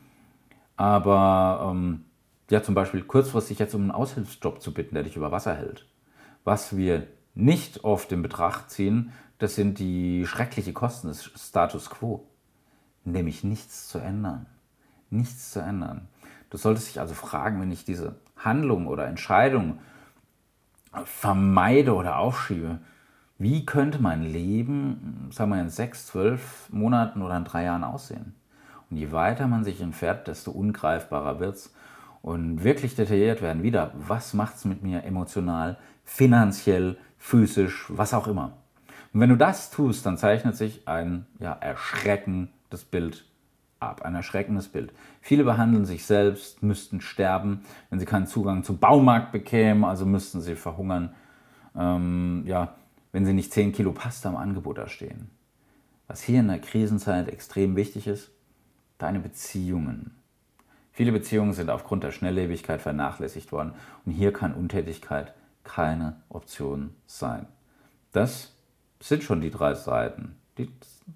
Aber 0.77 1.71
ähm, 1.73 2.05
ja 2.51 2.63
zum 2.63 2.75
Beispiel 2.75 3.03
kurzfristig 3.03 3.59
jetzt 3.59 3.75
um 3.75 3.83
einen 3.83 3.91
Aushilfsjob 3.91 4.61
zu 4.61 4.73
bitten, 4.73 4.95
der 4.95 5.05
dich 5.05 5.17
über 5.17 5.33
Wasser 5.33 5.55
hält. 5.55 5.87
Was 6.45 6.77
wir 6.77 7.07
nicht 7.35 7.85
oft 7.85 8.11
in 8.13 8.23
Betracht 8.23 8.71
ziehen, 8.71 9.13
das 9.39 9.55
sind 9.55 9.79
die 9.79 10.27
schrecklichen 10.27 10.75
Kosten 10.75 11.09
des 11.09 11.25
Status 11.25 11.91
quo, 11.91 12.27
nämlich 13.05 13.45
nichts 13.45 13.89
zu 13.89 13.99
ändern. 13.99 14.47
Nichts 15.11 15.53
zu 15.53 15.61
ändern. 15.61 16.09
Du 16.51 16.59
solltest 16.59 16.89
dich 16.89 17.01
also 17.01 17.15
fragen, 17.15 17.61
wenn 17.61 17.71
ich 17.71 17.85
diese 17.85 18.17
Handlung 18.37 18.87
oder 18.87 19.07
Entscheidung 19.07 19.79
vermeide 21.05 21.95
oder 21.95 22.19
aufschiebe, 22.19 22.79
wie 23.39 23.65
könnte 23.65 24.03
mein 24.03 24.25
Leben, 24.25 25.29
sagen 25.31 25.53
wir 25.53 25.61
in 25.61 25.71
sechs, 25.71 26.07
zwölf 26.07 26.69
Monaten 26.73 27.23
oder 27.23 27.37
in 27.37 27.45
drei 27.45 27.65
Jahren 27.65 27.85
aussehen? 27.85 28.35
Und 28.91 28.97
je 28.97 29.13
weiter 29.13 29.47
man 29.47 29.63
sich 29.63 29.81
entfernt, 29.81 30.27
desto 30.27 30.51
ungreifbarer 30.51 31.39
wird 31.39 31.55
es. 31.55 31.75
Und 32.29 32.63
wirklich 32.63 32.95
detailliert 32.95 33.41
werden 33.41 33.63
wieder, 33.63 33.91
was 33.95 34.35
macht 34.35 34.57
es 34.57 34.67
mit 34.67 34.83
mir 34.83 35.03
emotional, 35.05 35.79
finanziell, 36.05 36.99
physisch, 37.17 37.87
was 37.89 38.13
auch 38.13 38.29
immer. 38.29 38.53
Und 39.15 39.21
wenn 39.21 39.31
du 39.31 39.37
das 39.39 39.71
tust, 39.71 40.05
dann 40.05 40.19
zeichnet 40.19 40.55
sich 40.55 40.87
ein 40.87 41.25
ja, 41.39 41.55
erschreckendes 41.55 42.85
Bild 42.91 43.25
ab. 43.81 44.03
Ein 44.03 44.15
erschreckendes 44.15 44.69
Bild. 44.69 44.93
Viele 45.23 45.43
behandeln 45.43 45.87
sich 45.87 46.05
selbst, 46.05 46.63
müssten 46.63 47.01
sterben, 47.01 47.63
wenn 47.89 47.99
sie 47.99 48.05
keinen 48.05 48.27
Zugang 48.27 48.63
zum 48.63 48.77
Baumarkt 48.77 49.33
bekämen, 49.33 49.87
also 49.87 50.05
müssten 50.05 50.43
sie 50.43 50.55
verhungern, 50.55 51.15
ähm, 51.75 52.43
ja, 52.45 52.75
wenn 53.11 53.25
sie 53.25 53.33
nicht 53.33 53.55
10 53.55 53.73
Kilo 53.73 53.93
Pasta 53.93 54.29
im 54.29 54.37
Angebot 54.37 54.77
da 54.77 54.87
stehen. 54.87 55.31
Was 56.09 56.21
hier 56.21 56.41
in 56.41 56.49
der 56.49 56.59
Krisenzeit 56.59 57.27
extrem 57.29 57.75
wichtig 57.75 58.07
ist, 58.07 58.31
deine 58.99 59.19
Beziehungen. 59.19 60.18
Viele 60.99 61.13
Beziehungen 61.13 61.53
sind 61.53 61.71
aufgrund 61.71 62.03
der 62.03 62.11
Schnelllebigkeit 62.11 62.83
vernachlässigt 62.83 63.53
worden 63.53 63.75
und 64.05 64.11
hier 64.11 64.33
kann 64.33 64.53
Untätigkeit 64.53 65.33
keine 65.63 66.17
Option 66.29 66.93
sein. 67.07 67.47
Das 68.11 68.57
sind 68.99 69.23
schon 69.23 69.41
die 69.41 69.53
drei 69.53 69.75
Seiten. 69.75 70.35
Die, 70.59 70.73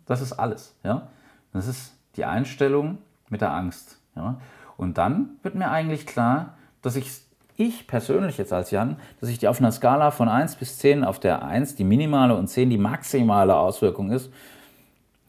das 0.06 0.20
ist 0.20 0.34
alles. 0.34 0.76
Ja? 0.84 1.08
Das 1.52 1.66
ist 1.66 1.96
die 2.14 2.24
Einstellung 2.24 2.98
mit 3.28 3.40
der 3.40 3.54
Angst. 3.54 3.98
Ja? 4.14 4.40
Und 4.76 4.98
dann 4.98 5.30
wird 5.42 5.56
mir 5.56 5.72
eigentlich 5.72 6.06
klar, 6.06 6.56
dass 6.80 6.94
ich, 6.94 7.10
ich 7.56 7.88
persönlich 7.88 8.38
jetzt 8.38 8.52
als 8.52 8.70
Jan, 8.70 8.98
dass 9.18 9.30
ich 9.30 9.38
die 9.38 9.48
auf 9.48 9.58
einer 9.58 9.72
Skala 9.72 10.12
von 10.12 10.28
1 10.28 10.54
bis 10.54 10.78
10, 10.78 11.02
auf 11.02 11.18
der 11.18 11.44
1 11.44 11.74
die 11.74 11.82
minimale 11.82 12.36
und 12.36 12.46
10 12.46 12.70
die 12.70 12.78
maximale 12.78 13.56
Auswirkung 13.56 14.12
ist, 14.12 14.32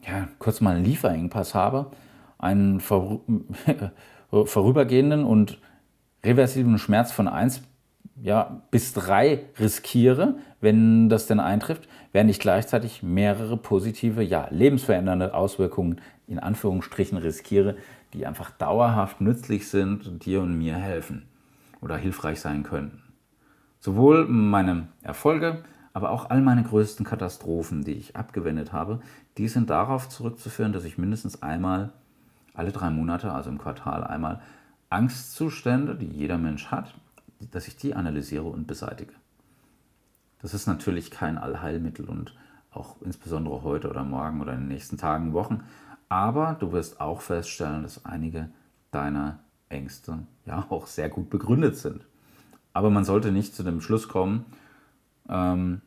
ja, 0.06 0.28
kurz 0.38 0.60
mal 0.60 0.76
einen 0.76 0.84
Lieferengpass 0.84 1.56
habe, 1.56 1.90
einen 2.38 2.80
vorübergehenden 4.30 5.24
und 5.24 5.58
reversiblen 6.24 6.78
Schmerz 6.78 7.12
von 7.12 7.28
1 7.28 7.62
ja, 8.22 8.62
bis 8.70 8.92
3 8.92 9.40
riskiere, 9.58 10.36
wenn 10.60 11.08
das 11.08 11.26
denn 11.26 11.40
eintrifft, 11.40 11.88
während 12.12 12.30
ich 12.30 12.38
gleichzeitig 12.38 13.02
mehrere 13.02 13.56
positive, 13.56 14.22
ja, 14.22 14.48
lebensverändernde 14.50 15.34
Auswirkungen 15.34 16.00
in 16.26 16.38
Anführungsstrichen 16.38 17.18
riskiere, 17.18 17.76
die 18.12 18.26
einfach 18.26 18.50
dauerhaft 18.50 19.20
nützlich 19.20 19.68
sind 19.68 20.06
und 20.06 20.24
dir 20.24 20.40
und 20.40 20.56
mir 20.56 20.76
helfen 20.76 21.26
oder 21.80 21.96
hilfreich 21.96 22.40
sein 22.40 22.62
könnten. 22.62 23.02
Sowohl 23.80 24.26
meine 24.26 24.88
Erfolge, 25.02 25.64
aber 25.92 26.10
auch 26.10 26.30
all 26.30 26.40
meine 26.40 26.62
größten 26.62 27.04
Katastrophen, 27.04 27.84
die 27.84 27.92
ich 27.92 28.16
abgewendet 28.16 28.72
habe, 28.72 29.00
die 29.36 29.48
sind 29.48 29.68
darauf 29.68 30.08
zurückzuführen, 30.08 30.72
dass 30.72 30.84
ich 30.84 30.96
mindestens 30.96 31.42
einmal 31.42 31.92
alle 32.54 32.72
drei 32.72 32.90
Monate, 32.90 33.32
also 33.32 33.50
im 33.50 33.58
Quartal 33.58 34.04
einmal, 34.04 34.40
Angstzustände, 34.90 35.96
die 35.96 36.06
jeder 36.06 36.38
Mensch 36.38 36.66
hat, 36.66 36.94
dass 37.50 37.68
ich 37.68 37.76
die 37.76 37.94
analysiere 37.94 38.44
und 38.44 38.66
beseitige. 38.66 39.12
Das 40.40 40.54
ist 40.54 40.66
natürlich 40.66 41.10
kein 41.10 41.36
Allheilmittel 41.36 42.08
und 42.08 42.34
auch 42.70 42.96
insbesondere 43.02 43.62
heute 43.62 43.90
oder 43.90 44.04
morgen 44.04 44.40
oder 44.40 44.52
in 44.52 44.60
den 44.60 44.68
nächsten 44.68 44.98
Tagen, 44.98 45.32
Wochen 45.32 45.62
aber 46.14 46.56
du 46.60 46.70
wirst 46.70 47.00
auch 47.00 47.20
feststellen, 47.20 47.82
dass 47.82 48.04
einige 48.04 48.48
deiner 48.92 49.40
Ängste 49.68 50.20
ja 50.46 50.64
auch 50.70 50.86
sehr 50.86 51.08
gut 51.08 51.30
begründet 51.30 51.76
sind. 51.76 52.06
Aber 52.72 52.90
man 52.90 53.04
sollte 53.04 53.32
nicht 53.32 53.54
zu 53.54 53.64
dem 53.64 53.80
Schluss 53.80 54.08
kommen 54.08 54.44
ähm, 55.28 55.80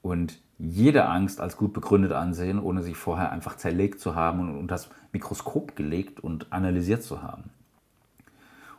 und 0.00 0.38
jede 0.62 1.06
Angst 1.06 1.40
als 1.40 1.56
gut 1.56 1.72
begründet 1.72 2.12
ansehen, 2.12 2.60
ohne 2.60 2.82
sich 2.82 2.96
vorher 2.96 3.32
einfach 3.32 3.56
zerlegt 3.56 3.98
zu 3.98 4.14
haben 4.14 4.38
und 4.38 4.56
unter 4.56 4.76
das 4.76 4.90
Mikroskop 5.10 5.74
gelegt 5.74 6.20
und 6.20 6.52
analysiert 6.52 7.02
zu 7.02 7.20
haben. 7.20 7.50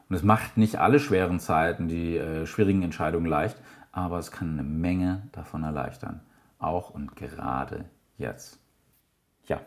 Und 0.07 0.15
es 0.15 0.23
macht 0.23 0.55
nicht 0.55 0.77
alle 0.77 0.99
schweren 0.99 1.41
Zeiten, 1.41 1.89
die 1.89 2.15
äh, 2.15 2.45
schwierigen 2.45 2.83
Entscheidungen 2.83 3.25
leicht, 3.25 3.57
aber 3.91 4.17
es 4.17 4.31
kann 4.31 4.53
eine 4.53 4.63
Menge 4.63 5.23
davon 5.33 5.63
erleichtern. 5.63 6.21
Auch 6.57 6.89
und 6.89 7.17
gerade 7.17 7.83
jetzt. 8.17 8.59
Ja, 9.47 9.59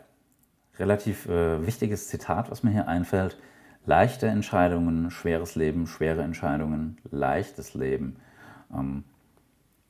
relativ 0.79 1.27
äh, 1.27 1.67
wichtiges 1.67 2.07
Zitat, 2.07 2.49
was 2.49 2.63
mir 2.63 2.71
hier 2.71 2.87
einfällt. 2.87 3.37
Leichte 3.85 4.25
Entscheidungen, 4.25 5.11
schweres 5.11 5.53
Leben, 5.53 5.85
schwere 5.85 6.23
Entscheidungen, 6.23 6.97
leichtes 7.11 7.75
Leben. 7.75 8.15
Ähm, 8.73 9.03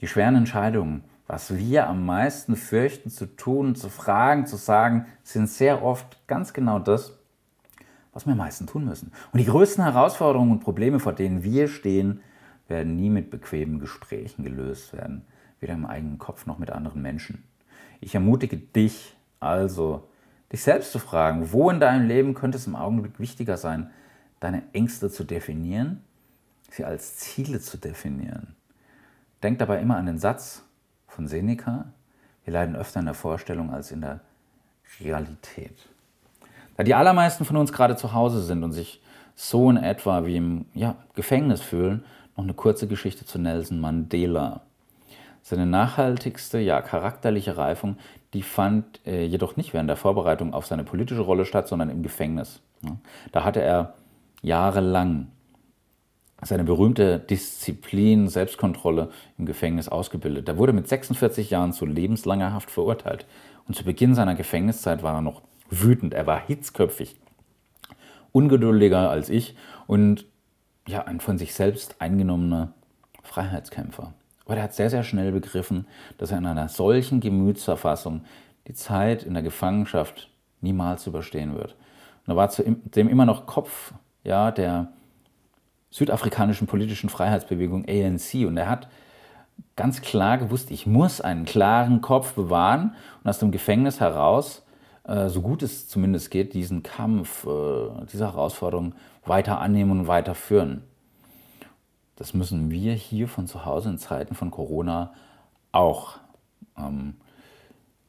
die 0.01 0.07
schweren 0.07 0.36
Entscheidungen, 0.36 1.05
was 1.27 1.57
wir 1.57 1.88
am 1.88 2.05
meisten 2.05 2.55
fürchten 2.55 3.10
zu 3.10 3.25
tun, 3.36 3.75
zu 3.75 3.89
fragen, 3.89 4.46
zu 4.46 4.55
sagen, 4.55 5.05
sind 5.24 5.50
sehr 5.50 5.84
oft 5.84 6.25
ganz 6.27 6.53
genau 6.53 6.79
das, 6.79 7.17
was 8.13 8.25
wir 8.25 8.31
am 8.31 8.38
meisten 8.39 8.65
tun 8.65 8.86
müssen. 8.86 9.12
Und 9.34 9.39
die 9.39 9.46
größten 9.46 9.84
Herausforderungen 9.84 10.53
und 10.53 10.60
Probleme, 10.62 11.00
vor 11.00 11.13
denen 11.13 11.43
wir 11.43 11.67
stehen, 11.67 12.22
werden 12.67 12.96
nie 12.96 13.10
mit 13.10 13.29
bequemen 13.29 13.79
Gesprächen 13.79 14.43
gelöst 14.43 14.93
werden, 14.93 15.25
weder 15.60 15.74
im 15.74 15.86
eigenen 15.86 16.17
Kopf 16.17 16.46
noch 16.46 16.60
mit 16.60 16.69
anderen 16.69 17.01
Menschen. 17.01 17.43
Ich 18.00 18.15
ermutige 18.15 18.57
dich 18.57 19.15
also, 19.39 20.07
dich 20.51 20.63
selbst 20.63 20.91
zu 20.91 21.00
fragen, 21.00 21.51
wo 21.51 21.69
in 21.69 21.79
deinem 21.79 22.07
Leben 22.07 22.34
könnte 22.34 22.57
es 22.57 22.67
im 22.67 22.75
Augenblick 22.75 23.19
wichtiger 23.19 23.57
sein, 23.57 23.91
deine 24.39 24.63
Ängste 24.74 25.10
zu 25.10 25.24
definieren, 25.24 26.03
sie 26.72 26.86
als 26.86 27.17
Ziele 27.17 27.60
zu 27.60 27.77
definieren. 27.77 28.55
Denk 29.43 29.60
dabei 29.60 29.81
immer 29.81 29.98
an 29.98 30.05
den 30.05 30.19
Satz 30.19 30.63
von 31.17 31.27
Seneca, 31.27 31.86
wir 32.45 32.53
leiden 32.53 32.75
öfter 32.75 33.00
in 33.00 33.07
der 33.07 33.15
Vorstellung 33.15 33.74
als 33.74 33.89
in 33.89 34.01
der 34.01 34.19
Realität. 35.01 35.75
Da 36.77 36.83
die 36.83 36.93
allermeisten 36.93 37.43
von 37.43 37.57
uns 37.57 37.74
gerade 37.74 37.95
zu 37.95 38.13
Hause 38.13 38.43
sind 38.43 38.63
und 38.63 38.71
sich 38.71 39.01
so 39.36 39.67
in 39.71 39.77
etwa 39.77 40.27
wie 40.27 40.38
im 40.38 40.65
ja, 40.75 40.95
Gefängnis 41.15 41.62
fühlen, 41.62 42.05
noch 42.36 42.43
eine 42.43 42.53
kurze 42.53 42.88
Geschichte 42.88 43.25
zu 43.25 43.39
Nelson 43.39 43.79
Mandela. 43.79 44.62
Seine 45.41 45.65
nachhaltigste, 45.65 46.59
ja 46.59 46.83
charakterliche 46.83 47.57
Reifung, 47.57 47.97
die 48.36 48.43
fand 48.43 49.00
äh, 49.07 49.25
jedoch 49.25 49.57
nicht 49.57 49.74
während 49.74 49.89
der 49.89 49.97
Vorbereitung 49.97 50.53
auf 50.53 50.67
seine 50.67 50.83
politische 50.83 51.21
Rolle 51.21 51.45
statt, 51.45 51.67
sondern 51.67 51.89
im 51.89 52.03
Gefängnis. 52.03 52.62
Da 53.31 53.43
hatte 53.43 53.63
er 53.63 53.95
jahrelang 54.43 55.29
seine 56.41 56.63
berühmte 56.63 57.20
Disziplin, 57.20 58.27
Selbstkontrolle 58.27 59.10
im 59.38 59.46
Gefängnis 59.46 59.89
ausgebildet. 59.89 60.48
Er 60.48 60.58
wurde 60.58 60.74
mit 60.74 60.88
46 60.88 61.50
Jahren 61.50 61.74
zu 61.74 61.86
lebenslanger 61.86 62.53
Haft 62.53 62.70
verurteilt. 62.70 63.25
Und 63.67 63.75
zu 63.75 63.84
Beginn 63.84 64.15
seiner 64.15 64.36
Gefängniszeit 64.36 65.03
war 65.03 65.15
er 65.15 65.22
noch 65.22 65.41
wütend, 65.70 66.13
er 66.13 66.27
war 66.27 66.39
hitzköpfig, 66.39 67.17
ungeduldiger 68.32 69.10
als 69.10 69.29
ich 69.29 69.56
und 69.88 70.25
ja, 70.88 71.03
ein 71.03 71.20
von 71.20 71.38
sich 71.38 71.53
selbst 71.53 71.96
eingenommener 72.00 72.74
Freiheitskämpfer. 73.24 74.13
Aber 74.46 74.56
er 74.56 74.63
hat 74.63 74.74
sehr, 74.74 74.89
sehr 74.89 75.03
schnell 75.03 75.34
begriffen, 75.34 75.86
dass 76.17 76.32
er 76.32 76.38
in 76.38 76.46
einer 76.46 76.70
solchen 76.70 77.20
Gemütsverfassung 77.20 78.22
die 78.67 78.74
Zeit 78.74 79.24
in 79.24 79.34
der 79.34 79.44
Gefangenschaft 79.44 80.29
niemals 80.62 81.06
überstehen 81.08 81.56
wird. 81.56 81.75
Und 82.25 82.34
er 82.34 82.36
war 82.38 82.50
zudem 82.50 83.10
immer 83.10 83.25
noch 83.25 83.46
Kopf 83.46 83.94
ja, 84.24 84.51
der 84.51 84.94
südafrikanischen 85.89 86.67
politischen 86.67 87.10
Freiheitsbewegung 87.10 87.86
ANC 87.88 88.46
und 88.46 88.58
er 88.58 88.70
hat 88.70 88.88
ganz 89.75 90.01
klar 90.01 90.38
gewusst, 90.38 90.72
ich 90.72 90.86
muss 90.86 91.22
einen 91.22 91.46
klaren 91.46 92.01
Kopf 92.01 92.34
bewahren 92.34 92.96
und 93.24 93.29
aus 93.29 93.39
dem 93.39 93.51
Gefängnis 93.51 94.00
heraus, 94.00 94.65
äh, 95.03 95.29
so 95.29 95.41
gut 95.41 95.63
es 95.63 95.88
zumindest 95.88 96.32
geht, 96.32 96.53
diesen 96.53 96.84
Kampf, 96.84 97.46
äh, 97.46 98.06
diese 98.12 98.25
Herausforderung 98.25 98.94
weiter 99.25 99.60
annehmen 99.60 99.91
und 99.91 100.08
weiterführen. 100.08 100.84
Das 102.15 102.34
müssen 102.34 102.72
wir 102.72 102.94
hier 102.94 103.27
von 103.27 103.48
zu 103.48 103.65
Hause 103.65 103.89
in 103.89 103.98
Zeiten 104.00 104.36
von 104.36 104.51
Corona 104.51 105.13
auch. 105.72 106.17
Ähm, 106.77 107.15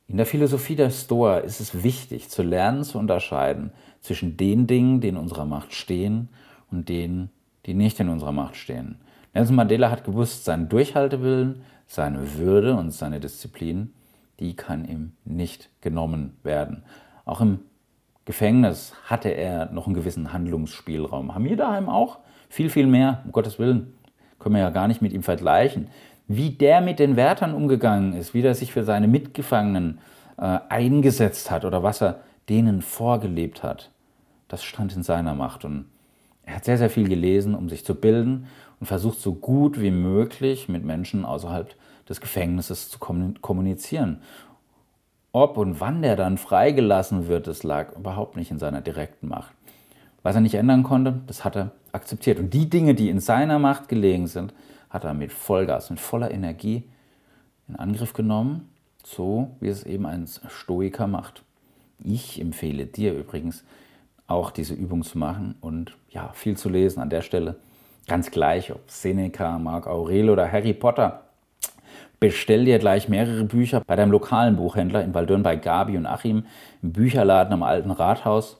in 0.06 0.16
der 0.16 0.25
Philosophie 0.26 0.76
der 0.76 0.90
Stoa 0.90 1.38
ist 1.38 1.61
es 1.61 1.82
wichtig, 1.82 2.30
zu 2.30 2.42
lernen 2.42 2.82
zu 2.82 2.99
unterscheiden 2.99 3.73
zwischen 4.00 4.38
den 4.38 4.66
Dingen, 4.66 5.02
die 5.02 5.08
in 5.08 5.18
unserer 5.18 5.44
Macht 5.44 5.75
stehen 5.75 6.30
und 6.70 6.88
denen, 6.88 7.30
die 7.68 7.75
nicht 7.75 8.00
in 8.00 8.08
unserer 8.08 8.32
Macht 8.32 8.56
stehen. 8.56 8.96
Nelson 9.34 9.54
Mandela 9.54 9.90
hat 9.90 10.02
gewusst, 10.02 10.46
sein 10.46 10.70
Durchhaltewillen, 10.70 11.62
seine 11.87 12.38
Würde 12.38 12.75
und 12.75 12.92
seine 12.92 13.20
Disziplin, 13.20 13.92
die 14.40 14.56
kann 14.56 14.87
ihm 14.87 15.12
nicht 15.26 15.68
genommen 15.82 16.38
werden. 16.42 16.82
Auch 17.26 17.42
im 17.42 17.60
Gefängnis 18.25 18.94
hatte 19.04 19.28
er 19.28 19.70
noch 19.70 19.84
einen 19.87 19.94
gewissen 19.94 20.32
Handlungsspielraum. 20.32 21.34
Haben 21.34 21.44
wir 21.44 21.56
daheim 21.58 21.90
auch 21.90 22.20
viel, 22.48 22.70
viel 22.70 22.87
mehr, 22.87 23.20
um 23.26 23.32
Gottes 23.32 23.58
Willen, 23.58 23.92
können 24.38 24.54
wir 24.54 24.62
ja 24.62 24.70
gar 24.70 24.88
nicht 24.88 25.02
mit 25.02 25.12
ihm 25.12 25.22
vergleichen. 25.22 25.88
Wie 26.26 26.50
der 26.50 26.80
mit 26.80 26.98
den 26.98 27.16
Wärtern 27.16 27.52
umgegangen 27.52 28.14
ist, 28.14 28.32
wie 28.32 28.42
der 28.42 28.54
sich 28.54 28.72
für 28.72 28.84
seine 28.84 29.08
Mitgefangenen 29.08 29.98
äh, 30.38 30.58
eingesetzt 30.70 31.50
hat 31.50 31.66
oder 31.66 31.82
was 31.82 32.00
er 32.00 32.20
denen 32.48 32.80
vorgelebt 32.80 33.62
hat, 33.62 33.90
das 34.48 34.64
stand 34.64 34.96
in 34.96 35.02
seiner 35.02 35.34
Macht. 35.34 35.66
Und 35.66 35.87
er 36.48 36.56
hat 36.56 36.64
sehr, 36.64 36.78
sehr 36.78 36.88
viel 36.88 37.06
gelesen, 37.06 37.54
um 37.54 37.68
sich 37.68 37.84
zu 37.84 37.94
bilden 37.94 38.46
und 38.80 38.86
versucht 38.86 39.20
so 39.20 39.34
gut 39.34 39.80
wie 39.82 39.90
möglich 39.90 40.66
mit 40.66 40.82
Menschen 40.82 41.26
außerhalb 41.26 41.74
des 42.08 42.22
Gefängnisses 42.22 42.88
zu 42.88 42.98
kommunizieren. 42.98 44.22
Ob 45.32 45.58
und 45.58 45.78
wann 45.78 46.00
der 46.00 46.16
dann 46.16 46.38
freigelassen 46.38 47.28
wird, 47.28 47.48
das 47.48 47.64
lag 47.64 47.94
überhaupt 47.94 48.36
nicht 48.36 48.50
in 48.50 48.58
seiner 48.58 48.80
direkten 48.80 49.28
Macht. 49.28 49.52
Was 50.22 50.36
er 50.36 50.40
nicht 50.40 50.54
ändern 50.54 50.84
konnte, 50.84 51.20
das 51.26 51.44
hat 51.44 51.54
er 51.54 51.72
akzeptiert. 51.92 52.38
Und 52.38 52.54
die 52.54 52.70
Dinge, 52.70 52.94
die 52.94 53.10
in 53.10 53.20
seiner 53.20 53.58
Macht 53.58 53.90
gelegen 53.90 54.26
sind, 54.26 54.54
hat 54.88 55.04
er 55.04 55.12
mit 55.12 55.32
Vollgas, 55.32 55.90
mit 55.90 56.00
voller 56.00 56.30
Energie 56.30 56.82
in 57.68 57.76
Angriff 57.76 58.14
genommen, 58.14 58.70
so 59.04 59.50
wie 59.60 59.68
es 59.68 59.84
eben 59.84 60.06
ein 60.06 60.26
Stoiker 60.48 61.06
macht. 61.06 61.42
Ich 62.02 62.40
empfehle 62.40 62.86
dir 62.86 63.12
übrigens 63.12 63.64
auch 64.28 64.50
diese 64.50 64.74
Übung 64.74 65.02
zu 65.02 65.18
machen 65.18 65.56
und 65.60 65.96
ja, 66.18 66.30
viel 66.34 66.56
zu 66.56 66.68
lesen 66.68 67.00
an 67.00 67.10
der 67.10 67.22
Stelle. 67.22 67.56
Ganz 68.08 68.30
gleich, 68.30 68.72
ob 68.72 68.90
Seneca, 68.90 69.58
Marc 69.58 69.87
Aurel 69.87 70.30
oder 70.30 70.50
Harry 70.50 70.72
Potter. 70.72 71.22
Bestell 72.18 72.64
dir 72.64 72.80
gleich 72.80 73.08
mehrere 73.08 73.44
Bücher 73.44 73.82
bei 73.87 73.94
deinem 73.94 74.10
lokalen 74.10 74.56
Buchhändler 74.56 75.04
in 75.04 75.14
Waldürn 75.14 75.44
bei 75.44 75.54
Gabi 75.54 75.96
und 75.96 76.06
Achim, 76.06 76.44
im 76.82 76.92
Bücherladen 76.92 77.52
am 77.52 77.62
Alten 77.62 77.92
Rathaus. 77.92 78.58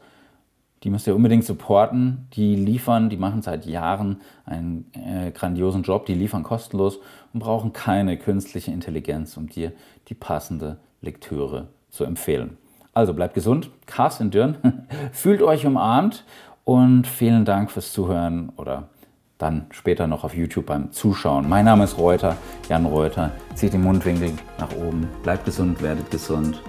Die 0.85 0.91
müsst 0.91 1.09
ihr 1.09 1.17
unbedingt 1.17 1.45
supporten. 1.45 2.29
Die 2.35 2.55
liefern, 2.55 3.11
die 3.11 3.17
machen 3.17 3.43
seit 3.43 3.67
Jahren 3.67 4.21
einen 4.45 4.93
äh, 4.93 5.33
grandiosen 5.33 5.83
Job. 5.83 6.07
Die 6.07 6.15
liefern 6.15 6.45
kostenlos 6.45 7.01
und 7.33 7.41
brauchen 7.41 7.73
keine 7.73 8.17
künstliche 8.17 8.71
Intelligenz, 8.71 9.37
um 9.37 9.49
dir 9.49 9.73
die 10.07 10.15
passende 10.15 10.79
Lektüre 11.01 11.67
zu 11.91 12.05
empfehlen. 12.05 12.57
Also 12.95 13.15
bleibt 13.15 13.35
gesund. 13.35 13.71
Carsten 13.87 14.31
Dürn, 14.31 14.57
fühlt 15.13 15.43
euch 15.43 15.67
umarmt 15.67 16.25
und 16.69 17.07
vielen 17.07 17.47
Dank 17.47 17.71
fürs 17.71 17.95
Zuhören 17.95 18.53
oder 18.59 18.91
dann 19.39 19.69
später 19.71 20.07
noch 20.07 20.23
auf 20.23 20.35
YouTube 20.35 20.67
beim 20.67 20.93
Zuschauen. 20.93 21.49
Mein 21.49 21.65
Name 21.65 21.85
ist 21.85 21.97
Reuter, 21.97 22.37
Jan 22.69 22.85
Reuter. 22.85 23.33
Zieht 23.55 23.73
den 23.73 23.83
Mundwinkel 23.83 24.33
nach 24.59 24.71
oben. 24.77 25.09
Bleibt 25.23 25.47
gesund, 25.47 25.81
werdet 25.81 26.11
gesund. 26.11 26.63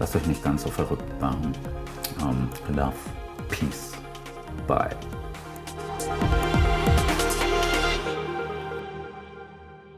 Lasst 0.00 0.16
euch 0.16 0.26
nicht 0.26 0.42
ganz 0.42 0.62
so 0.62 0.70
verrückt 0.70 1.20
machen. 1.20 1.52
Um, 2.22 2.48
love, 2.74 2.94
peace. 3.50 3.92
Bye. 4.66 4.96